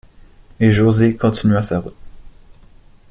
[0.59, 1.93] Et José continua sa route